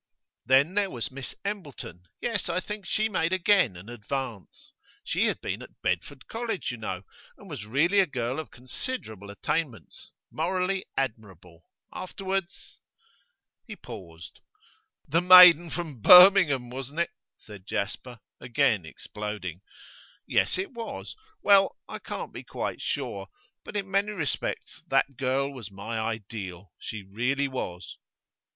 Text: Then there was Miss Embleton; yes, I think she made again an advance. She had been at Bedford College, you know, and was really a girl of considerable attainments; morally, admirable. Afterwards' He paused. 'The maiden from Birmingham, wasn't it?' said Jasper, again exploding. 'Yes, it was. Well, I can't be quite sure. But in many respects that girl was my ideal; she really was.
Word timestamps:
Then 0.47 0.73
there 0.73 0.89
was 0.89 1.11
Miss 1.11 1.35
Embleton; 1.45 2.07
yes, 2.21 2.49
I 2.49 2.59
think 2.59 2.87
she 2.87 3.07
made 3.07 3.31
again 3.31 3.77
an 3.77 3.87
advance. 3.87 4.73
She 5.03 5.27
had 5.27 5.39
been 5.41 5.61
at 5.61 5.79
Bedford 5.83 6.27
College, 6.27 6.71
you 6.71 6.77
know, 6.77 7.03
and 7.37 7.47
was 7.47 7.67
really 7.67 7.99
a 7.99 8.07
girl 8.07 8.39
of 8.39 8.49
considerable 8.49 9.29
attainments; 9.29 10.11
morally, 10.31 10.85
admirable. 10.97 11.65
Afterwards' 11.93 12.79
He 13.67 13.75
paused. 13.75 14.39
'The 15.07 15.21
maiden 15.21 15.69
from 15.69 16.01
Birmingham, 16.01 16.71
wasn't 16.71 17.01
it?' 17.01 17.13
said 17.37 17.67
Jasper, 17.67 18.19
again 18.39 18.87
exploding. 18.87 19.61
'Yes, 20.25 20.57
it 20.57 20.71
was. 20.73 21.15
Well, 21.43 21.77
I 21.87 21.99
can't 21.99 22.33
be 22.33 22.41
quite 22.43 22.81
sure. 22.81 23.27
But 23.63 23.75
in 23.77 23.91
many 23.91 24.13
respects 24.13 24.81
that 24.87 25.15
girl 25.15 25.53
was 25.53 25.69
my 25.69 25.99
ideal; 25.99 26.73
she 26.79 27.03
really 27.03 27.47
was. 27.47 27.99